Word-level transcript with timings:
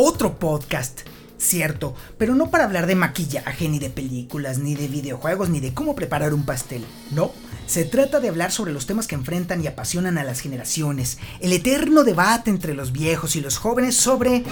otro 0.00 0.38
podcast. 0.38 1.00
Cierto, 1.38 1.94
pero 2.18 2.36
no 2.36 2.50
para 2.50 2.64
hablar 2.64 2.86
de 2.86 2.94
maquillaje, 2.94 3.68
ni 3.68 3.80
de 3.80 3.90
películas, 3.90 4.58
ni 4.58 4.76
de 4.76 4.86
videojuegos, 4.86 5.50
ni 5.50 5.58
de 5.60 5.74
cómo 5.74 5.96
preparar 5.96 6.34
un 6.34 6.44
pastel. 6.44 6.84
No, 7.10 7.32
se 7.66 7.84
trata 7.84 8.20
de 8.20 8.28
hablar 8.28 8.52
sobre 8.52 8.72
los 8.72 8.86
temas 8.86 9.08
que 9.08 9.16
enfrentan 9.16 9.62
y 9.62 9.66
apasionan 9.66 10.18
a 10.18 10.24
las 10.24 10.40
generaciones, 10.40 11.18
el 11.40 11.52
eterno 11.52 12.04
debate 12.04 12.50
entre 12.50 12.74
los 12.74 12.92
viejos 12.92 13.34
y 13.34 13.40
los 13.40 13.58
jóvenes 13.58 13.96
sobre... 13.96 14.44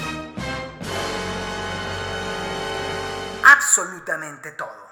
absolutamente 3.45 4.51
todo. 4.52 4.85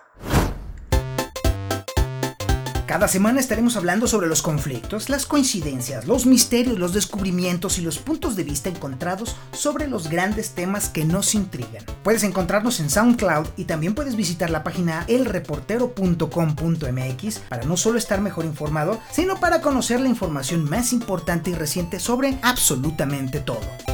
Cada 2.86 3.08
semana 3.08 3.40
estaremos 3.40 3.76
hablando 3.76 4.06
sobre 4.06 4.26
los 4.26 4.42
conflictos, 4.42 5.08
las 5.08 5.24
coincidencias, 5.24 6.06
los 6.06 6.26
misterios, 6.26 6.78
los 6.78 6.92
descubrimientos 6.92 7.78
y 7.78 7.82
los 7.82 7.96
puntos 7.98 8.36
de 8.36 8.44
vista 8.44 8.68
encontrados 8.68 9.36
sobre 9.52 9.88
los 9.88 10.10
grandes 10.10 10.50
temas 10.50 10.90
que 10.90 11.06
nos 11.06 11.34
intrigan. 11.34 11.82
Puedes 12.02 12.24
encontrarnos 12.24 12.80
en 12.80 12.90
SoundCloud 12.90 13.46
y 13.56 13.64
también 13.64 13.94
puedes 13.94 14.16
visitar 14.16 14.50
la 14.50 14.64
página 14.64 15.06
elreportero.com.mx 15.08 17.38
para 17.48 17.64
no 17.64 17.78
solo 17.78 17.96
estar 17.96 18.20
mejor 18.20 18.44
informado, 18.44 19.00
sino 19.10 19.40
para 19.40 19.62
conocer 19.62 20.00
la 20.00 20.10
información 20.10 20.68
más 20.68 20.92
importante 20.92 21.48
y 21.50 21.54
reciente 21.54 21.98
sobre 21.98 22.38
absolutamente 22.42 23.40
todo. 23.40 23.93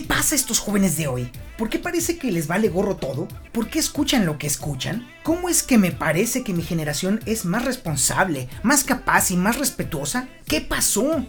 ¿Qué 0.00 0.06
pasa 0.06 0.34
a 0.34 0.36
estos 0.36 0.60
jóvenes 0.60 0.96
de 0.96 1.08
hoy? 1.08 1.30
¿Por 1.58 1.68
qué 1.68 1.78
parece 1.78 2.16
que 2.16 2.32
les 2.32 2.46
vale 2.46 2.70
gorro 2.70 2.96
todo? 2.96 3.28
¿Por 3.52 3.68
qué 3.68 3.78
escuchan 3.78 4.24
lo 4.24 4.38
que 4.38 4.46
escuchan? 4.46 5.06
¿Cómo 5.22 5.50
es 5.50 5.62
que 5.62 5.76
me 5.76 5.92
parece 5.92 6.42
que 6.42 6.54
mi 6.54 6.62
generación 6.62 7.20
es 7.26 7.44
más 7.44 7.66
responsable, 7.66 8.48
más 8.62 8.82
capaz 8.82 9.30
y 9.30 9.36
más 9.36 9.58
respetuosa? 9.58 10.26
¿Qué 10.46 10.62
pasó? 10.62 11.26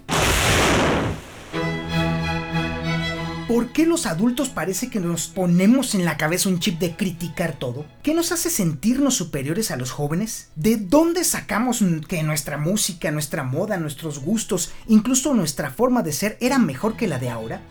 ¿Por 3.50 3.74
qué 3.74 3.86
los 3.86 4.06
adultos 4.06 4.48
parece 4.48 4.90
que 4.90 5.02
nos 5.02 5.28
ponemos 5.28 5.94
en 5.94 6.06
la 6.06 6.16
cabeza 6.16 6.48
un 6.48 6.62
chip 6.62 6.80
de 6.80 6.96
criticar 6.96 7.60
todo? 7.60 7.86
¿Qué 8.04 8.14
nos 8.14 8.32
hace 8.32 8.50
sentirnos 8.50 9.16
superiores 9.16 9.72
a 9.72 9.76
los 9.76 9.92
jóvenes? 9.92 10.48
¿De 10.56 10.78
dónde 10.78 11.26
sacamos 11.26 11.84
que 12.08 12.24
nuestra 12.24 12.58
música, 12.58 13.12
nuestra 13.12 13.44
moda, 13.44 13.76
nuestros 13.76 14.20
gustos, 14.20 14.72
incluso 14.88 15.34
nuestra 15.34 15.72
forma 15.72 16.04
de 16.04 16.14
ser 16.14 16.38
era 16.40 16.58
mejor 16.58 16.96
que 16.96 17.10
la 17.10 17.20
de 17.20 17.30
ahora? 17.30 17.62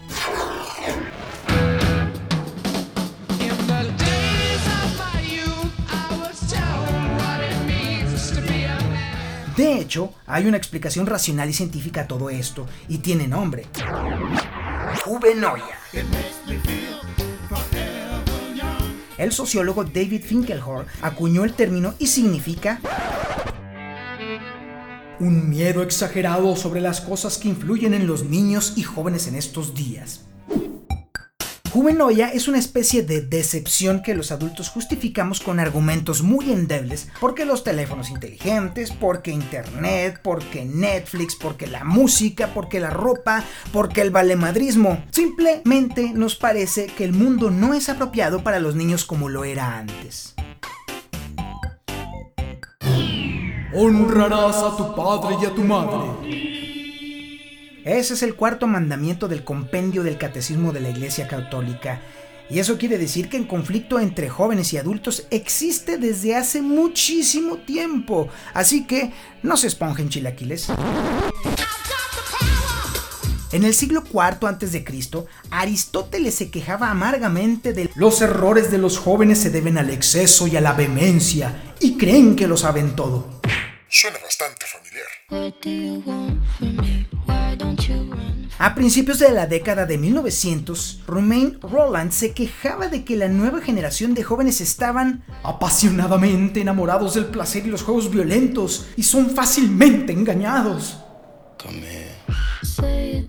De 9.61 9.79
hecho, 9.79 10.15
hay 10.27 10.47
una 10.47 10.57
explicación 10.57 11.05
racional 11.05 11.51
y 11.51 11.53
científica 11.53 12.01
a 12.01 12.09
todo 12.09 12.31
esto, 12.31 12.67
y 12.89 12.97
tiene 12.97 13.29
nombre. 13.29 13.67
Juvenoia. 15.05 15.79
El 19.19 19.33
sociólogo 19.33 19.85
David 19.85 20.23
Finkelhor 20.25 20.87
acuñó 21.03 21.45
el 21.45 21.53
término 21.53 21.93
y 21.99 22.07
significa 22.07 22.81
un 25.19 25.51
miedo 25.51 25.83
exagerado 25.83 26.57
sobre 26.57 26.81
las 26.81 27.03
cosas 27.03 27.37
que 27.37 27.49
influyen 27.49 27.93
en 27.93 28.07
los 28.07 28.25
niños 28.25 28.73
y 28.77 28.83
jóvenes 28.83 29.27
en 29.27 29.35
estos 29.35 29.75
días. 29.75 30.30
Juvenoia 31.81 32.29
es 32.29 32.47
una 32.47 32.59
especie 32.59 33.05
de 33.05 33.23
decepción 33.23 34.03
que 34.03 34.15
los 34.15 34.33
adultos 34.33 34.69
justificamos 34.69 35.41
con 35.41 35.59
argumentos 35.59 36.21
muy 36.21 36.53
endebles, 36.53 37.09
porque 37.19 37.47
los 37.47 37.65
teléfonos 37.65 38.11
inteligentes, 38.11 38.93
porque 38.93 39.31
internet, 39.31 40.21
porque 40.23 40.67
Netflix, 40.67 41.37
porque 41.37 41.67
la 41.67 41.83
música, 41.85 42.51
porque 42.53 42.81
la 42.81 42.91
ropa, 42.91 43.45
porque 43.73 44.03
el 44.03 44.11
valemadrismo. 44.11 45.03
Simplemente 45.11 46.13
nos 46.13 46.37
parece 46.37 46.85
que 46.89 47.05
el 47.05 47.15
mundo 47.15 47.51
no 47.51 47.73
es 47.73 47.89
apropiado 47.89 48.45
para 48.45 48.61
los 48.61 48.75
niños 48.75 49.07
como 49.07 49.31
lo 49.31 49.45
era 49.45 49.79
antes. 49.79 50.35
Honrarás 53.73 54.57
a 54.57 54.77
tu 54.77 54.95
padre 54.95 55.37
y 55.41 55.47
a 55.47 55.55
tu 55.55 55.65
madre. 55.65 56.60
Ese 57.85 58.15
es 58.15 58.23
el 58.23 58.35
cuarto 58.35 58.67
mandamiento 58.67 59.27
del 59.27 59.43
compendio 59.43 60.03
del 60.03 60.19
Catecismo 60.19 60.73
de 60.73 60.81
la 60.81 60.91
Iglesia 60.91 61.27
Católica. 61.27 62.01
Y 62.51 62.59
eso 62.59 62.77
quiere 62.77 62.99
decir 62.99 63.29
que 63.29 63.37
el 63.37 63.47
conflicto 63.47 63.99
entre 64.01 64.29
jóvenes 64.29 64.73
y 64.73 64.77
adultos 64.77 65.27
existe 65.31 65.97
desde 65.97 66.35
hace 66.37 66.63
muchísimo 66.63 67.59
tiempo. 67.59 68.29
Así 68.53 68.87
que 68.87 69.13
no 69.43 69.57
se 69.57 69.69
esponjen 69.69 70.09
chilaquiles. 70.09 70.69
En 73.53 73.65
el 73.65 73.75
siglo 73.75 74.05
IV 74.05 74.47
a.C., 74.47 74.85
Aristóteles 75.51 76.35
se 76.35 76.51
quejaba 76.51 76.91
amargamente 76.91 77.73
de 77.73 77.91
los 77.95 78.21
errores 78.21 78.71
de 78.71 78.79
los 78.79 78.99
jóvenes 78.99 79.39
se 79.39 79.51
deben 79.51 79.79
al 79.79 79.91
exceso 79.91 80.47
y 80.47 80.57
a 80.57 80.61
la 80.61 80.73
vehemencia 80.73 81.75
y 81.81 81.97
creen 81.97 82.37
que 82.37 82.47
lo 82.47 82.57
saben 82.57 82.95
todo. 82.95 83.41
Suena 83.89 84.19
bastante 84.23 84.67
familiar. 84.67 85.07
A 88.59 88.75
principios 88.75 89.19
de 89.19 89.31
la 89.33 89.47
década 89.47 89.87
de 89.87 89.97
1900, 89.99 91.03
Romain 91.07 91.59
Roland 91.63 92.13
se 92.13 92.33
quejaba 92.33 92.89
de 92.89 93.05
que 93.05 93.17
la 93.17 93.29
nueva 93.29 93.61
generación 93.61 94.15
de 94.15 94.23
jóvenes 94.23 94.61
estaban 94.61 95.25
apasionadamente 95.43 96.61
enamorados 96.61 97.15
del 97.15 97.27
placer 97.27 97.67
y 97.67 97.71
los 97.71 97.83
juegos 97.83 98.11
violentos 98.11 98.89
y 98.97 99.03
son 99.03 99.31
fácilmente 99.31 100.13
engañados. 100.13 100.99
Eh, 102.83 103.27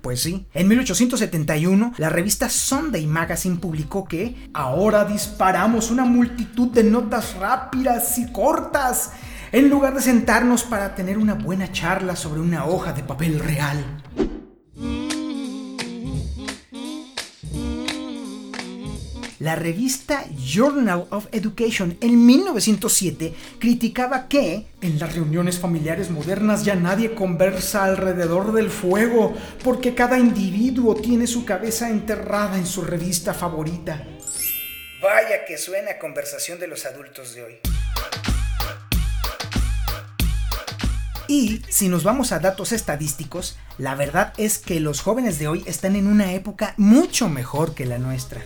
pues 0.00 0.22
sí, 0.22 0.46
en 0.54 0.68
1871 0.68 1.94
la 1.96 2.08
revista 2.08 2.48
Sunday 2.48 3.06
Magazine 3.06 3.56
publicó 3.56 4.04
que 4.04 4.48
ahora 4.52 5.04
disparamos 5.04 5.90
una 5.90 6.04
multitud 6.04 6.68
de 6.68 6.84
notas 6.84 7.34
rápidas 7.36 8.18
y 8.18 8.30
cortas 8.32 9.12
en 9.54 9.70
lugar 9.70 9.94
de 9.94 10.02
sentarnos 10.02 10.64
para 10.64 10.96
tener 10.96 11.16
una 11.16 11.34
buena 11.34 11.70
charla 11.70 12.16
sobre 12.16 12.40
una 12.40 12.66
hoja 12.66 12.92
de 12.92 13.04
papel 13.04 13.38
real. 13.38 14.02
La 19.38 19.54
revista 19.54 20.24
Journal 20.36 21.06
of 21.10 21.28
Education 21.30 21.96
en 22.00 22.26
1907 22.26 23.32
criticaba 23.60 24.26
que 24.26 24.66
en 24.80 24.98
las 24.98 25.14
reuniones 25.14 25.60
familiares 25.60 26.10
modernas 26.10 26.64
ya 26.64 26.74
nadie 26.74 27.14
conversa 27.14 27.84
alrededor 27.84 28.54
del 28.54 28.70
fuego 28.70 29.34
porque 29.62 29.94
cada 29.94 30.18
individuo 30.18 30.96
tiene 30.96 31.28
su 31.28 31.44
cabeza 31.44 31.90
enterrada 31.90 32.58
en 32.58 32.66
su 32.66 32.82
revista 32.82 33.32
favorita. 33.32 34.02
Vaya 35.00 35.44
que 35.46 35.58
suena 35.58 35.96
conversación 36.00 36.58
de 36.58 36.66
los 36.66 36.86
adultos 36.86 37.36
de 37.36 37.42
hoy. 37.44 37.73
Y 41.28 41.62
si 41.68 41.88
nos 41.88 42.04
vamos 42.04 42.32
a 42.32 42.38
datos 42.38 42.72
estadísticos, 42.72 43.56
la 43.78 43.94
verdad 43.94 44.32
es 44.36 44.58
que 44.58 44.80
los 44.80 45.00
jóvenes 45.00 45.38
de 45.38 45.48
hoy 45.48 45.62
están 45.66 45.96
en 45.96 46.06
una 46.06 46.32
época 46.32 46.74
mucho 46.76 47.28
mejor 47.28 47.74
que 47.74 47.86
la 47.86 47.98
nuestra. 47.98 48.42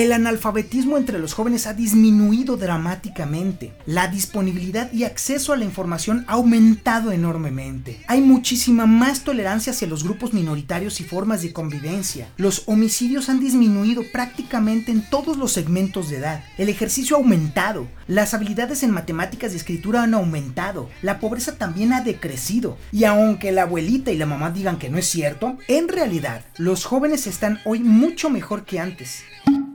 El 0.00 0.12
analfabetismo 0.12 0.96
entre 0.96 1.18
los 1.18 1.34
jóvenes 1.34 1.66
ha 1.66 1.74
disminuido 1.74 2.56
dramáticamente. 2.56 3.74
La 3.84 4.08
disponibilidad 4.08 4.90
y 4.94 5.04
acceso 5.04 5.52
a 5.52 5.58
la 5.58 5.66
información 5.66 6.24
ha 6.26 6.36
aumentado 6.36 7.12
enormemente. 7.12 8.00
Hay 8.06 8.22
muchísima 8.22 8.86
más 8.86 9.24
tolerancia 9.24 9.74
hacia 9.74 9.86
los 9.86 10.02
grupos 10.02 10.32
minoritarios 10.32 11.02
y 11.02 11.04
formas 11.04 11.42
de 11.42 11.52
convivencia. 11.52 12.30
Los 12.38 12.62
homicidios 12.64 13.28
han 13.28 13.40
disminuido 13.40 14.02
prácticamente 14.10 14.90
en 14.90 15.02
todos 15.02 15.36
los 15.36 15.52
segmentos 15.52 16.08
de 16.08 16.16
edad. 16.16 16.44
El 16.56 16.70
ejercicio 16.70 17.16
ha 17.16 17.18
aumentado. 17.18 17.86
Las 18.06 18.32
habilidades 18.32 18.82
en 18.82 18.92
matemáticas 18.92 19.52
y 19.52 19.56
escritura 19.56 20.02
han 20.02 20.14
aumentado. 20.14 20.88
La 21.02 21.20
pobreza 21.20 21.58
también 21.58 21.92
ha 21.92 22.00
decrecido. 22.00 22.78
Y 22.90 23.04
aunque 23.04 23.52
la 23.52 23.64
abuelita 23.64 24.10
y 24.10 24.16
la 24.16 24.24
mamá 24.24 24.50
digan 24.50 24.78
que 24.78 24.88
no 24.88 24.96
es 24.96 25.08
cierto, 25.08 25.58
en 25.68 25.88
realidad 25.88 26.42
los 26.56 26.86
jóvenes 26.86 27.26
están 27.26 27.60
hoy 27.66 27.80
mucho 27.80 28.30
mejor 28.30 28.64
que 28.64 28.80
antes. 28.80 29.24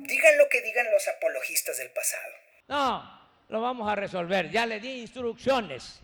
Digan 0.08 0.38
lo 0.38 0.48
que 0.50 0.62
digan 0.62 0.86
los 0.92 1.08
apologistas 1.08 1.78
del 1.78 1.90
pasado. 1.92 2.34
No, 2.68 3.30
lo 3.50 3.62
vamos 3.62 3.90
a 3.90 3.96
resolver. 3.96 4.50
Ya 4.52 4.66
le 4.66 4.80
di 4.80 5.02
instrucciones. 5.02 6.00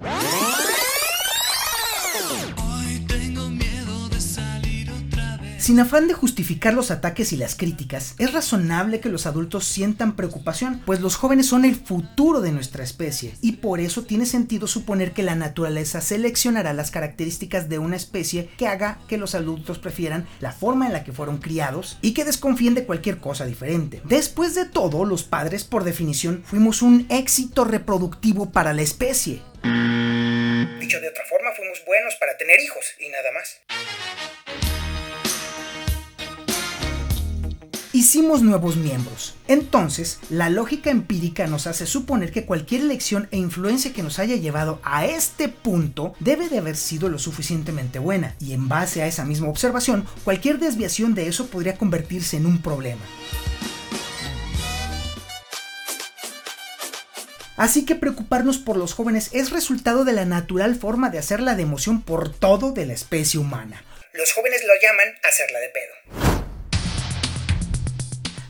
Sin 5.61 5.79
afán 5.79 6.07
de 6.07 6.15
justificar 6.15 6.73
los 6.73 6.89
ataques 6.89 7.31
y 7.33 7.37
las 7.37 7.53
críticas, 7.53 8.15
es 8.17 8.33
razonable 8.33 8.99
que 8.99 9.09
los 9.09 9.27
adultos 9.27 9.67
sientan 9.67 10.15
preocupación, 10.15 10.81
pues 10.87 11.01
los 11.01 11.17
jóvenes 11.17 11.45
son 11.45 11.65
el 11.65 11.75
futuro 11.75 12.41
de 12.41 12.51
nuestra 12.51 12.83
especie, 12.83 13.35
y 13.41 13.57
por 13.57 13.79
eso 13.79 14.01
tiene 14.03 14.25
sentido 14.25 14.65
suponer 14.65 15.11
que 15.11 15.21
la 15.21 15.35
naturaleza 15.35 16.01
seleccionará 16.01 16.73
las 16.73 16.89
características 16.89 17.69
de 17.69 17.77
una 17.77 17.95
especie 17.95 18.49
que 18.57 18.67
haga 18.67 19.01
que 19.07 19.19
los 19.19 19.35
adultos 19.35 19.77
prefieran 19.77 20.27
la 20.39 20.51
forma 20.51 20.87
en 20.87 20.93
la 20.93 21.03
que 21.03 21.13
fueron 21.13 21.37
criados 21.37 21.99
y 22.01 22.15
que 22.15 22.25
desconfíen 22.25 22.73
de 22.73 22.85
cualquier 22.85 23.19
cosa 23.19 23.45
diferente. 23.45 24.01
Después 24.05 24.55
de 24.55 24.65
todo, 24.65 25.05
los 25.05 25.21
padres, 25.21 25.63
por 25.63 25.83
definición, 25.83 26.41
fuimos 26.43 26.81
un 26.81 27.05
éxito 27.11 27.65
reproductivo 27.65 28.51
para 28.51 28.73
la 28.73 28.81
especie. 28.81 29.43
Dicho 29.61 30.99
de 30.99 31.07
otra 31.07 31.23
forma, 31.29 31.51
fuimos 31.55 31.83
buenos 31.85 32.15
para 32.19 32.35
tener 32.35 32.59
hijos 32.61 32.83
y 32.99 33.09
nada 33.09 33.31
más. 33.31 33.61
Hicimos 38.01 38.41
nuevos 38.41 38.77
miembros. 38.77 39.35
Entonces, 39.47 40.17
la 40.31 40.49
lógica 40.49 40.89
empírica 40.89 41.45
nos 41.45 41.67
hace 41.67 41.85
suponer 41.85 42.31
que 42.31 42.47
cualquier 42.47 42.81
elección 42.81 43.27
e 43.29 43.37
influencia 43.37 43.93
que 43.93 44.01
nos 44.01 44.17
haya 44.17 44.37
llevado 44.37 44.81
a 44.83 45.05
este 45.05 45.49
punto 45.49 46.15
debe 46.19 46.49
de 46.49 46.57
haber 46.57 46.77
sido 46.77 47.09
lo 47.09 47.19
suficientemente 47.19 47.99
buena, 47.99 48.35
y 48.39 48.53
en 48.53 48.67
base 48.67 49.03
a 49.03 49.05
esa 49.05 49.23
misma 49.23 49.49
observación, 49.49 50.07
cualquier 50.23 50.57
desviación 50.57 51.13
de 51.13 51.27
eso 51.27 51.45
podría 51.45 51.77
convertirse 51.77 52.37
en 52.37 52.47
un 52.47 52.63
problema. 52.63 53.01
Así 57.55 57.85
que 57.85 57.93
preocuparnos 57.93 58.57
por 58.57 58.77
los 58.77 58.95
jóvenes 58.95 59.29
es 59.31 59.51
resultado 59.51 60.05
de 60.05 60.13
la 60.13 60.25
natural 60.25 60.73
forma 60.73 61.11
de 61.11 61.19
hacerla 61.19 61.53
de 61.53 61.61
emoción 61.61 62.01
por 62.01 62.33
todo 62.33 62.71
de 62.71 62.87
la 62.87 62.93
especie 62.93 63.39
humana. 63.39 63.83
Los 64.13 64.33
jóvenes 64.33 64.61
lo 64.65 64.73
llaman 64.81 65.07
hacerla 65.23 65.59
de 65.59 65.69
pedo. 65.69 66.00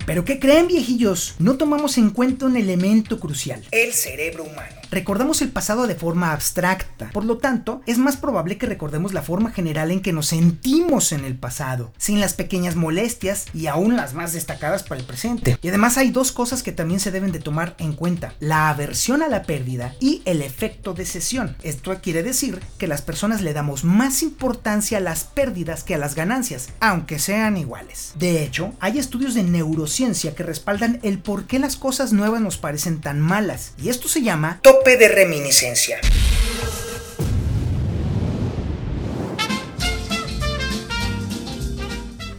Pero 0.06 0.25
¿qué 0.25 0.39
creen 0.39 0.68
viejillos? 0.68 1.36
No 1.39 1.57
tomamos 1.57 1.98
en 1.98 2.09
cuenta 2.09 2.45
un 2.45 2.57
elemento 2.57 3.19
crucial, 3.19 3.63
el 3.71 3.94
cerebro 3.94 4.44
humano. 4.44 4.81
Recordamos 4.91 5.41
el 5.41 5.51
pasado 5.51 5.88
de 5.88 5.95
forma 5.95 6.33
abstracta, 6.33 7.09
por 7.13 7.23
lo 7.23 7.38
tanto, 7.38 7.81
es 7.85 7.97
más 7.97 8.17
probable 8.17 8.57
que 8.57 8.65
recordemos 8.65 9.13
la 9.13 9.21
forma 9.21 9.49
general 9.49 9.89
en 9.89 10.01
que 10.01 10.11
nos 10.11 10.27
sentimos 10.27 11.13
en 11.13 11.23
el 11.23 11.38
pasado, 11.38 11.93
sin 11.97 12.19
las 12.19 12.33
pequeñas 12.33 12.75
molestias 12.75 13.45
y 13.53 13.67
aún 13.67 13.95
las 13.95 14.13
más 14.13 14.33
destacadas 14.33 14.83
para 14.83 14.99
el 14.99 15.07
presente. 15.07 15.57
Y 15.61 15.69
además 15.69 15.97
hay 15.97 16.11
dos 16.11 16.33
cosas 16.33 16.61
que 16.61 16.73
también 16.73 16.99
se 16.99 17.09
deben 17.09 17.31
de 17.31 17.39
tomar 17.39 17.73
en 17.79 17.93
cuenta, 17.93 18.33
la 18.41 18.67
aversión 18.67 19.23
a 19.23 19.29
la 19.29 19.43
pérdida 19.43 19.95
y 20.01 20.21
el 20.25 20.41
efecto 20.41 20.93
de 20.93 21.05
cesión. 21.05 21.55
Esto 21.63 21.97
quiere 22.01 22.21
decir 22.21 22.59
que 22.77 22.88
las 22.88 23.01
personas 23.01 23.41
le 23.41 23.53
damos 23.53 23.85
más 23.85 24.21
importancia 24.21 24.97
a 24.97 25.01
las 25.01 25.23
pérdidas 25.23 25.85
que 25.85 25.95
a 25.95 25.99
las 25.99 26.15
ganancias, 26.15 26.67
aunque 26.81 27.17
sean 27.17 27.55
iguales. 27.55 28.11
De 28.15 28.43
hecho, 28.43 28.73
hay 28.81 28.99
estudios 28.99 29.35
de 29.35 29.43
neurociencia 29.43 30.35
que 30.35 30.43
respaldan 30.43 30.99
el 31.01 31.19
por 31.19 31.45
qué 31.45 31.59
las 31.59 31.77
cosas 31.77 32.11
nuevas 32.11 32.41
nos 32.41 32.57
parecen 32.57 32.99
tan 32.99 33.21
malas, 33.21 33.71
y 33.81 33.88
esto 33.88 34.09
se 34.09 34.21
llama 34.21 34.59
de 34.86 35.07
reminiscencia. 35.07 36.00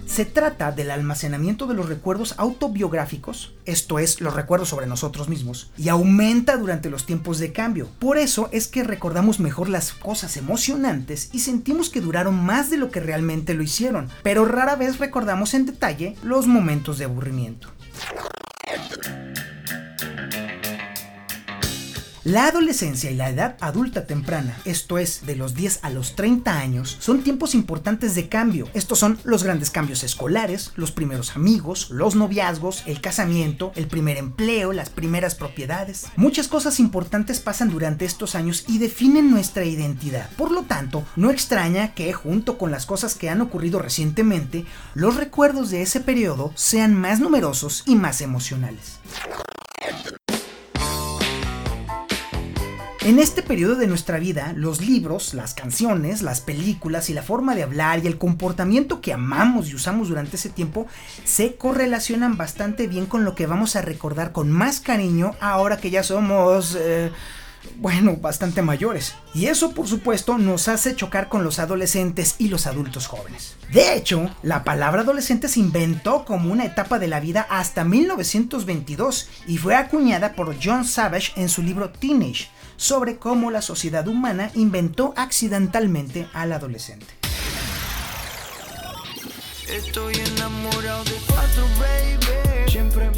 Se 0.06 0.25
trata 0.25 0.73
del 0.73 0.91
almacenamiento 0.91 1.67
de 1.67 1.75
los 1.75 1.89
recuerdos 1.89 2.35
autobiográficos, 2.37 3.55
esto 3.65 3.99
es, 3.99 4.21
los 4.21 4.35
recuerdos 4.35 4.69
sobre 4.69 4.87
nosotros 4.87 5.29
mismos, 5.29 5.71
y 5.79 5.89
aumenta 5.89 6.56
durante 6.56 6.91
los 6.91 7.06
tiempos 7.06 7.39
de 7.39 7.53
cambio. 7.53 7.89
Por 8.00 8.19
eso 8.19 8.49
es 8.53 8.67
que 8.67 8.83
recordamos 8.83 9.38
mejor 9.38 9.69
las 9.69 9.93
cosas 9.93 10.37
emocionantes 10.37 11.31
y 11.33 11.38
sentimos 11.38 11.91
que 11.91 12.00
duraron 12.00 12.35
más 12.45 12.71
de 12.71 12.77
lo 12.77 12.91
que 12.91 13.00
realmente 13.00 13.55
lo 13.55 13.62
hicieron, 13.62 14.11
pero 14.23 14.45
rara 14.45 14.75
vez 14.75 14.99
recordamos 14.99 15.55
en 15.55 15.65
detalle 15.65 16.17
los 16.25 16.47
momentos 16.47 16.99
de 16.99 17.05
aburrimiento. 17.05 17.69
La 22.25 22.47
adolescencia 22.47 23.11
y 23.11 23.17
la 23.17 23.31
edad 23.31 23.57
adulta 23.59 24.07
temprana, 24.07 24.57
esto 24.65 24.97
es, 24.97 25.27
de 25.27 25.35
los 25.35 25.55
10 25.55 25.81
a 25.83 25.91
los 25.91 26.15
30 26.15 26.57
años, 26.57 26.97
son 27.01 27.25
tiempos 27.25 27.53
importantes 27.53 28.15
de 28.15 28.29
cambio. 28.29 28.69
Estos 28.75 29.01
son 29.01 29.19
los 29.25 29.43
grandes 29.43 29.71
cambios 29.71 30.05
escolares, 30.05 30.71
los 30.77 30.93
primeros 30.93 31.35
amigos, 31.35 31.91
los 31.91 32.15
noviazgos, 32.15 32.85
el 32.87 33.01
casamiento, 33.01 33.73
el 33.75 33.89
primer 33.89 34.19
empleo, 34.19 34.73
las 34.73 34.89
primeras 34.89 35.35
propiedades. 35.35 36.07
Muchas 36.15 36.47
cosas 36.47 36.79
importantes 36.79 37.41
pasan 37.41 37.71
durante 37.71 38.05
estos 38.05 38.37
años 38.37 38.67
y 38.69 38.79
definen 38.79 39.33
nuestra 39.33 39.65
identidad. 39.65 40.31
Por 40.37 40.53
lo 40.53 40.63
tanto, 40.63 41.05
no 41.17 41.33
extraña 41.33 41.93
que, 41.93 42.13
junto 42.13 42.57
con 42.57 42.71
las 42.71 42.87
cosas 42.87 43.17
que 43.17 43.31
han 43.31 43.41
ocurrido 43.41 43.81
recientemente, 43.81 44.65
los 44.95 45.17
recuerdos 45.17 45.71
de 45.71 45.83
ese 45.83 45.99
periodo 45.99 46.53
sean 46.55 46.95
más 46.95 47.19
numerosos 47.19 47.83
y 47.85 47.97
más 47.97 48.21
emocionales. 48.21 49.01
En 53.04 53.19
este 53.19 53.43
periodo 53.43 53.75
de 53.75 53.88
nuestra 53.88 54.20
vida, 54.20 54.52
los 54.54 54.81
libros, 54.81 55.34
las 55.34 55.54
canciones, 55.54 56.22
las 56.22 56.40
películas 56.40 57.10
y 57.10 57.14
la 57.14 57.25
forma 57.25 57.56
de 57.56 57.64
hablar 57.64 57.99
y 57.99 58.06
el 58.06 58.16
comportamiento 58.16 59.00
que 59.00 59.12
amamos 59.12 59.69
y 59.69 59.75
usamos 59.75 60.08
durante 60.08 60.37
ese 60.37 60.50
tiempo 60.50 60.87
se 61.25 61.56
correlacionan 61.56 62.37
bastante 62.37 62.87
bien 62.87 63.06
con 63.06 63.25
lo 63.25 63.34
que 63.34 63.49
vamos 63.49 63.75
a 63.75 63.82
recordar 63.82 64.31
con 64.31 64.52
más 64.52 64.78
cariño 64.78 65.34
ahora 65.40 65.78
que 65.78 65.90
ya 65.90 66.04
somos... 66.04 66.76
Eh, 66.78 67.10
bueno, 67.76 68.16
bastante 68.16 68.60
mayores. 68.60 69.14
Y 69.34 69.46
eso, 69.46 69.72
por 69.72 69.87
supuesto, 69.87 70.37
nos 70.38 70.69
hace 70.69 70.96
chocar 70.96 71.28
con 71.28 71.44
los 71.44 71.58
adolescentes 71.58 72.34
y 72.38 72.49
los 72.49 72.66
adultos 72.66 73.06
jóvenes. 73.06 73.54
De 73.72 73.94
hecho, 73.94 74.31
la 74.43 74.64
palabra 74.64 75.02
adolescente 75.02 75.49
se 75.49 75.60
inventó 75.60 76.25
como 76.25 76.52
una 76.52 76.64
etapa 76.64 76.99
de 76.99 77.06
la 77.06 77.20
vida 77.20 77.46
hasta 77.49 77.84
1922 77.84 79.28
y 79.46 79.58
fue 79.58 79.76
acuñada 79.76 80.32
por 80.32 80.56
John 80.62 80.84
Savage 80.84 81.32
en 81.37 81.49
su 81.49 81.62
libro 81.62 81.90
Teenage, 81.90 82.49
sobre 82.82 83.17
cómo 83.17 83.52
la 83.52 83.62
sociedad 83.62 84.08
humana 84.08 84.50
inventó 84.55 85.14
accidentalmente 85.17 86.26
al 86.32 86.52
adolescente. 86.52 87.06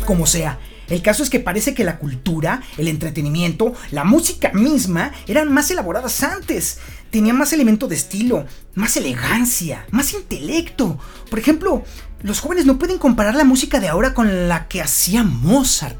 Como 0.04 0.26
sea, 0.26 0.58
el 0.90 1.00
caso 1.00 1.22
es 1.22 1.30
que 1.30 1.40
parece 1.40 1.72
que 1.72 1.82
la 1.82 1.98
cultura, 1.98 2.60
el 2.76 2.88
entretenimiento, 2.88 3.72
la 3.90 4.04
música 4.04 4.52
misma 4.52 5.12
eran 5.26 5.50
más 5.50 5.70
elaboradas 5.70 6.22
antes. 6.22 6.80
Tenían 7.08 7.38
más 7.38 7.54
elemento 7.54 7.88
de 7.88 7.96
estilo, 7.96 8.44
más 8.74 8.98
elegancia, 8.98 9.86
más 9.90 10.12
intelecto. 10.12 10.98
Por 11.30 11.38
ejemplo, 11.38 11.84
los 12.20 12.40
jóvenes 12.40 12.66
no 12.66 12.78
pueden 12.78 12.98
comparar 12.98 13.34
la 13.34 13.44
música 13.44 13.80
de 13.80 13.88
ahora 13.88 14.12
con 14.12 14.46
la 14.46 14.68
que 14.68 14.82
hacía 14.82 15.22
Mozart. 15.22 15.96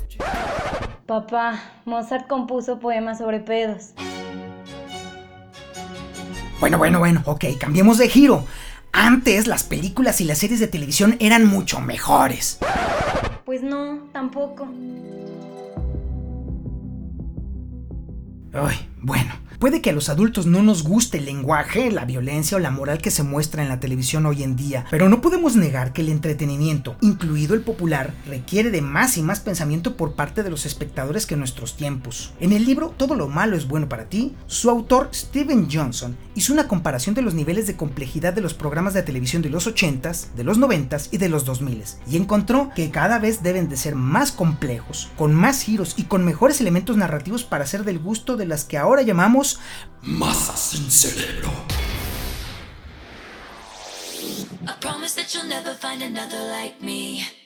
Papá, 1.07 1.61
Mozart 1.85 2.27
compuso 2.27 2.79
poemas 2.79 3.19
sobre 3.19 3.39
pedos. 3.39 3.93
Bueno, 6.61 6.79
bueno, 6.79 6.99
bueno, 6.99 7.23
ok, 7.27 7.45
cambiemos 7.61 7.99
de 7.99 8.09
giro. 8.09 8.47
Antes 8.91 9.47
las 9.47 9.65
películas 9.65 10.23
y 10.23 10.25
las 10.25 10.39
series 10.39 10.61
de 10.61 10.67
televisión 10.67 11.17
eran 11.21 11.47
mucho 11.47 11.81
mejores. 11.81 12.59
Pues 13.45 13.63
no, 13.63 14.09
tampoco. 14.13 14.67
Ay, 18.55 18.89
bueno. 19.03 19.44
Puede 19.59 19.81
que 19.81 19.91
a 19.91 19.93
los 19.93 20.09
adultos 20.09 20.47
no 20.47 20.63
nos 20.63 20.83
guste 20.83 21.19
el 21.19 21.27
lenguaje, 21.27 21.91
la 21.91 22.05
violencia 22.05 22.57
o 22.57 22.61
la 22.61 22.71
moral 22.71 22.99
que 22.99 23.11
se 23.11 23.23
muestra 23.23 23.63
en 23.63 23.69
la 23.69 23.81
televisión 23.81 24.27
hoy 24.27 24.43
en 24.43 24.57
día, 24.57 24.85
pero 24.91 25.09
no 25.09 25.21
podemos 25.21 25.57
negar 25.57 25.93
que 25.93 26.03
el 26.03 26.09
entretenimiento, 26.09 26.97
incluido 27.01 27.55
el 27.55 27.61
popular, 27.61 28.13
requiere 28.27 28.71
de 28.71 28.83
más 28.83 29.17
y 29.17 29.23
más 29.23 29.41
pensamiento 29.41 29.97
por 29.97 30.15
parte 30.15 30.43
de 30.43 30.51
los 30.51 30.67
espectadores 30.67 31.27
que 31.27 31.35
en 31.35 31.41
nuestros 31.41 31.77
tiempos. 31.77 32.35
En 32.41 32.53
el 32.53 32.65
libro 32.65 32.95
Todo 32.97 33.15
lo 33.15 33.29
malo 33.29 33.57
es 33.57 33.69
bueno 33.69 33.89
para 33.89 34.09
ti, 34.09 34.35
su 34.47 34.71
autor 34.71 35.11
Steven 35.13 35.69
Johnson 35.71 36.17
hizo 36.35 36.53
una 36.53 36.69
comparación 36.69 37.15
de 37.15 37.23
los 37.23 37.35
niveles 37.35 37.67
de 37.67 37.77
complejidad 37.77 38.33
de 38.33 38.41
los 38.41 38.55
programas 38.55 38.95
de 38.95 39.03
televisión 39.03 39.43
de 39.43 39.51
los 39.51 39.67
80s, 39.69 40.33
de 40.35 40.45
los 40.45 40.59
90s 40.59 41.09
y 41.13 41.19
de 41.19 41.29
los 41.29 41.47
2000s, 41.47 41.97
y 42.11 42.17
encontró 42.17 42.71
que 42.75 42.91
cada 42.91 43.19
vez 43.19 43.43
deben 43.43 43.69
de 43.69 43.77
ser 43.77 43.95
más 43.95 44.33
complejos, 44.33 45.11
con 45.17 45.35
más 45.35 45.63
giros 45.63 45.95
y 45.97 46.05
con 46.05 46.25
mejores 46.25 46.61
elementos 46.61 46.97
narrativos 46.97 47.45
para 47.45 47.67
ser 47.67 47.85
del 47.85 47.99
gusto 47.99 48.37
de 48.37 48.47
las 48.47 48.65
que 48.65 48.79
ahora 48.79 49.03
llamamos 49.03 49.44
tenemos 49.45 49.59
masa 50.03 50.57
sin 50.57 50.91
cerebro. 50.91 51.51
I 54.67 54.73
promise 54.81 55.15
that 55.17 55.35
you'll 55.35 55.49
never 55.49 55.75
find 55.75 56.03
another 56.03 56.41
like 56.51 56.81
me. 56.81 57.44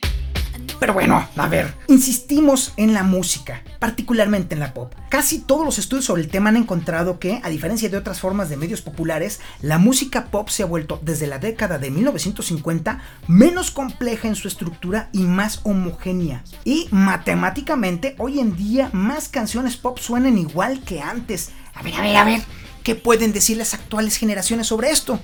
Pero 0.78 0.94
bueno, 0.94 1.28
a 1.36 1.48
ver, 1.48 1.74
insistimos 1.88 2.72
en 2.76 2.94
la 2.94 3.02
música, 3.02 3.62
particularmente 3.80 4.54
en 4.54 4.60
la 4.60 4.74
pop. 4.74 4.92
Casi 5.08 5.40
todos 5.40 5.64
los 5.64 5.78
estudios 5.78 6.04
sobre 6.04 6.22
el 6.22 6.28
tema 6.28 6.50
han 6.50 6.56
encontrado 6.56 7.18
que, 7.18 7.40
a 7.42 7.48
diferencia 7.48 7.88
de 7.88 7.96
otras 7.96 8.20
formas 8.20 8.48
de 8.48 8.56
medios 8.56 8.80
populares, 8.80 9.40
la 9.60 9.78
música 9.78 10.26
pop 10.26 10.48
se 10.48 10.62
ha 10.62 10.66
vuelto 10.66 11.00
desde 11.02 11.26
la 11.26 11.38
década 11.38 11.78
de 11.78 11.90
1950 11.90 13.00
menos 13.26 13.72
compleja 13.72 14.28
en 14.28 14.36
su 14.36 14.46
estructura 14.46 15.08
y 15.12 15.24
más 15.24 15.60
homogénea. 15.64 16.44
Y 16.64 16.86
matemáticamente, 16.92 18.14
hoy 18.18 18.38
en 18.38 18.56
día 18.56 18.90
más 18.92 19.28
canciones 19.28 19.76
pop 19.76 19.98
suenan 19.98 20.38
igual 20.38 20.80
que 20.84 21.00
antes. 21.00 21.50
A 21.74 21.82
ver, 21.82 21.94
a 21.94 22.02
ver, 22.02 22.16
a 22.16 22.24
ver, 22.24 22.40
¿qué 22.84 22.94
pueden 22.94 23.32
decir 23.32 23.56
las 23.56 23.74
actuales 23.74 24.16
generaciones 24.16 24.68
sobre 24.68 24.90
esto? 24.90 25.18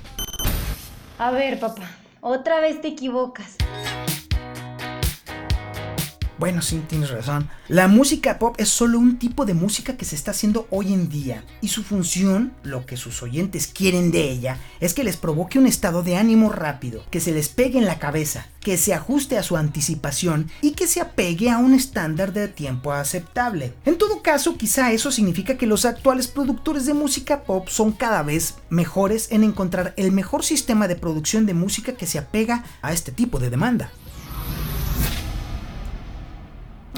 A 1.18 1.30
ver, 1.30 1.61
papá, 1.61 1.88
otra 2.20 2.58
vez 2.58 2.80
te 2.80 2.88
equivocas. 2.88 3.56
Bueno, 6.37 6.62
sí, 6.62 6.83
tienes 6.88 7.11
razón. 7.11 7.49
La 7.69 7.87
música 7.87 8.41
pop 8.41 8.57
es 8.59 8.69
solo 8.69 8.99
un 8.99 9.19
tipo 9.19 9.45
de 9.45 9.55
música 9.55 9.97
que 9.97 10.05
se 10.05 10.17
está 10.17 10.33
haciendo 10.33 10.67
hoy 10.71 10.93
en 10.93 11.09
día 11.09 11.45
y 11.61 11.69
su 11.69 11.85
función, 11.85 12.53
lo 12.64 12.87
que 12.87 12.97
sus 12.97 13.23
oyentes 13.23 13.69
quieren 13.69 14.11
de 14.11 14.31
ella, 14.31 14.59
es 14.81 14.95
que 14.95 15.05
les 15.05 15.17
provoque 15.17 15.61
un 15.61 15.67
estado 15.67 16.03
de 16.03 16.17
ánimo 16.17 16.50
rápido, 16.50 17.05
que 17.11 17.21
se 17.21 17.33
les 17.33 17.49
pegue 17.49 17.79
en 17.79 17.87
la 17.87 18.00
cabeza, 18.00 18.49
que 18.61 18.76
se 18.76 18.95
ajuste 18.95 19.38
a 19.38 19.45
su 19.45 19.57
anticipación 19.57 20.50
y 20.61 20.73
que 20.73 20.88
se 20.88 21.00
apegue 21.00 21.50
a 21.50 21.59
un 21.59 21.73
estándar 21.73 22.33
de 22.33 22.49
tiempo 22.49 22.93
aceptable. 22.93 23.73
En 23.85 23.97
todo 23.97 24.21
caso, 24.21 24.57
quizá 24.57 24.93
eso 24.93 25.12
significa 25.12 25.57
que 25.57 25.69
los 25.69 25.85
actuales 25.85 26.26
productores 26.26 26.85
de 26.85 26.95
música 26.95 27.45
pop 27.45 27.69
son 27.69 27.93
cada 27.93 28.23
vez 28.25 28.57
mejores 28.71 29.31
en 29.31 29.45
encontrar 29.45 29.95
el 29.97 30.11
mejor 30.11 30.45
sistema 30.45 30.88
de 30.88 30.97
producción 30.97 31.47
de 31.47 31.55
música 31.55 31.93
que 31.93 32.07
se 32.07 32.19
apega 32.19 32.64
a 32.83 32.93
este 32.93 33.12
tipo 33.12 33.38
de 33.38 33.50
demanda. 33.50 33.93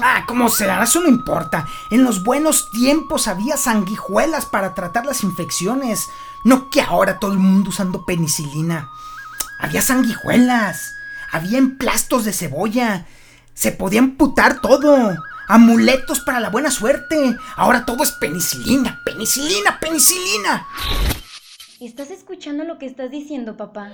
Ah, 0.01 0.25
como 0.27 0.49
sea, 0.49 0.83
eso 0.83 0.99
no 1.01 1.07
importa. 1.07 1.67
En 1.89 2.03
los 2.03 2.23
buenos 2.23 2.69
tiempos 2.71 3.27
había 3.27 3.57
sanguijuelas 3.57 4.45
para 4.45 4.73
tratar 4.75 5.05
las 5.05 5.23
infecciones. 5.23 6.09
No 6.43 6.69
que 6.69 6.81
ahora 6.81 7.19
todo 7.19 7.33
el 7.33 7.39
mundo 7.39 7.69
usando 7.69 8.05
penicilina. 8.05 8.89
Había 9.59 9.81
sanguijuelas. 9.81 10.93
Había 11.31 11.57
emplastos 11.57 12.25
de 12.25 12.33
cebolla. 12.33 13.07
Se 13.53 13.71
podía 13.71 13.99
amputar 13.99 14.61
todo. 14.61 15.15
Amuletos 15.47 16.19
para 16.19 16.39
la 16.39 16.49
buena 16.49 16.69
suerte. 16.69 17.35
Ahora 17.55 17.85
todo 17.85 18.03
es 18.03 18.11
penicilina, 18.11 19.01
penicilina, 19.03 19.79
penicilina. 19.79 20.67
¿Estás 21.79 22.11
escuchando 22.11 22.63
lo 22.63 22.77
que 22.77 22.85
estás 22.85 23.09
diciendo, 23.09 23.57
papá? 23.57 23.91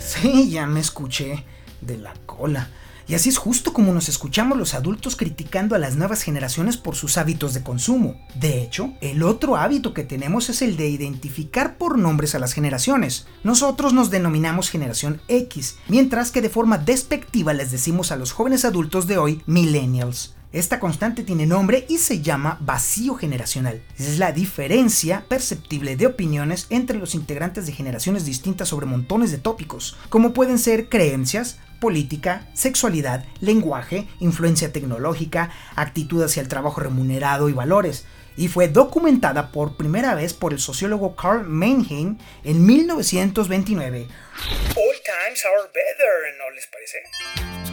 Sí, 0.00 0.50
ya 0.50 0.66
me 0.66 0.80
escuché. 0.80 1.44
De 1.80 1.98
la 1.98 2.14
cola. 2.24 2.68
Y 3.08 3.14
así 3.14 3.28
es 3.28 3.38
justo 3.38 3.72
como 3.72 3.92
nos 3.92 4.08
escuchamos 4.08 4.58
los 4.58 4.74
adultos 4.74 5.14
criticando 5.14 5.76
a 5.76 5.78
las 5.78 5.96
nuevas 5.96 6.22
generaciones 6.22 6.76
por 6.76 6.96
sus 6.96 7.18
hábitos 7.18 7.54
de 7.54 7.62
consumo. 7.62 8.20
De 8.34 8.62
hecho, 8.62 8.94
el 9.00 9.22
otro 9.22 9.56
hábito 9.56 9.94
que 9.94 10.02
tenemos 10.02 10.48
es 10.48 10.60
el 10.60 10.76
de 10.76 10.88
identificar 10.88 11.76
por 11.78 11.98
nombres 11.98 12.34
a 12.34 12.40
las 12.40 12.52
generaciones. 12.52 13.26
Nosotros 13.44 13.92
nos 13.92 14.10
denominamos 14.10 14.70
generación 14.70 15.20
X, 15.28 15.76
mientras 15.88 16.32
que 16.32 16.42
de 16.42 16.50
forma 16.50 16.78
despectiva 16.78 17.52
les 17.52 17.70
decimos 17.70 18.10
a 18.10 18.16
los 18.16 18.32
jóvenes 18.32 18.64
adultos 18.64 19.06
de 19.06 19.18
hoy 19.18 19.42
millennials. 19.46 20.36
Esta 20.52 20.80
constante 20.80 21.22
tiene 21.22 21.44
nombre 21.44 21.84
y 21.86 21.98
se 21.98 22.22
llama 22.22 22.56
vacío 22.62 23.14
generacional. 23.14 23.82
Es 23.98 24.18
la 24.18 24.32
diferencia 24.32 25.26
perceptible 25.28 25.96
de 25.96 26.06
opiniones 26.06 26.66
entre 26.70 26.98
los 26.98 27.14
integrantes 27.14 27.66
de 27.66 27.72
generaciones 27.72 28.24
distintas 28.24 28.68
sobre 28.68 28.86
montones 28.86 29.30
de 29.30 29.38
tópicos, 29.38 29.98
como 30.08 30.32
pueden 30.32 30.58
ser 30.58 30.88
creencias, 30.88 31.58
política, 31.80 32.46
sexualidad, 32.54 33.24
lenguaje, 33.40 34.06
influencia 34.20 34.72
tecnológica, 34.72 35.50
actitud 35.74 36.22
hacia 36.22 36.42
el 36.42 36.48
trabajo 36.48 36.80
remunerado 36.80 37.48
y 37.48 37.52
valores, 37.52 38.06
y 38.36 38.48
fue 38.48 38.68
documentada 38.68 39.50
por 39.50 39.76
primera 39.76 40.14
vez 40.14 40.34
por 40.34 40.52
el 40.52 40.58
sociólogo 40.58 41.16
Carl 41.16 41.44
Mannheim 41.44 42.18
en 42.44 42.66
1929. 42.66 44.06
All 44.76 44.96
times 45.04 45.44
are 45.44 45.70
better, 45.72 46.36
¿no 46.38 46.50
les 46.50 46.66
parece? 46.66 47.65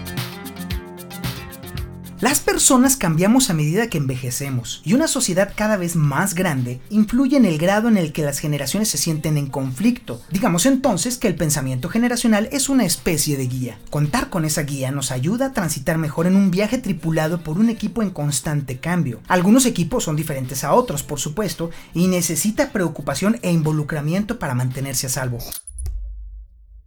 Las 2.23 2.39
personas 2.39 2.95
cambiamos 2.95 3.49
a 3.49 3.53
medida 3.53 3.89
que 3.89 3.97
envejecemos 3.97 4.81
y 4.85 4.93
una 4.93 5.09
sociedad 5.09 5.51
cada 5.53 5.75
vez 5.75 5.97
más 5.97 6.35
grande 6.35 6.79
influye 6.89 7.35
en 7.35 7.43
el 7.43 7.57
grado 7.57 7.89
en 7.89 7.97
el 7.97 8.13
que 8.13 8.21
las 8.21 8.39
generaciones 8.39 8.87
se 8.87 8.97
sienten 8.97 9.37
en 9.37 9.47
conflicto. 9.47 10.21
Digamos 10.31 10.65
entonces 10.65 11.17
que 11.17 11.27
el 11.27 11.35
pensamiento 11.35 11.89
generacional 11.89 12.47
es 12.53 12.69
una 12.69 12.85
especie 12.85 13.35
de 13.35 13.47
guía. 13.47 13.77
Contar 13.89 14.29
con 14.29 14.45
esa 14.45 14.61
guía 14.61 14.89
nos 14.91 15.11
ayuda 15.11 15.47
a 15.47 15.51
transitar 15.51 15.97
mejor 15.97 16.25
en 16.25 16.37
un 16.37 16.49
viaje 16.49 16.77
tripulado 16.77 17.43
por 17.43 17.57
un 17.57 17.69
equipo 17.69 18.01
en 18.01 18.11
constante 18.11 18.77
cambio. 18.77 19.19
Algunos 19.27 19.65
equipos 19.65 20.05
son 20.05 20.15
diferentes 20.15 20.63
a 20.63 20.73
otros, 20.73 21.03
por 21.03 21.19
supuesto, 21.19 21.71
y 21.93 22.07
necesita 22.07 22.71
preocupación 22.71 23.37
e 23.41 23.51
involucramiento 23.51 24.39
para 24.39 24.55
mantenerse 24.55 25.07
a 25.07 25.09
salvo. 25.09 25.39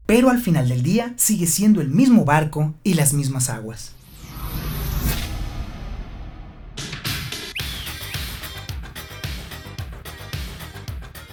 Pero 0.06 0.30
al 0.30 0.40
final 0.40 0.70
del 0.70 0.82
día 0.82 1.12
sigue 1.16 1.46
siendo 1.46 1.82
el 1.82 1.90
mismo 1.90 2.24
barco 2.24 2.72
y 2.82 2.94
las 2.94 3.12
mismas 3.12 3.50
aguas. 3.50 3.92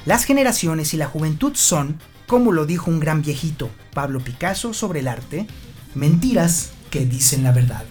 Las 0.05 0.25
generaciones 0.25 0.93
y 0.93 0.98
la 0.98 1.07
juventud 1.07 1.53
son, 1.55 2.00
como 2.27 2.51
lo 2.51 2.65
dijo 2.65 2.91
un 2.91 3.00
gran 3.00 3.22
viejito, 3.22 3.69
Pablo 3.93 4.19
Picasso, 4.19 4.74
sobre 4.74 5.00
el 5.00 5.07
arte, 5.07 5.48
mentiras 5.95 6.72
que 6.89 7.05
dicen 7.05 7.43
la 7.43 7.53
verdad. 7.53 7.83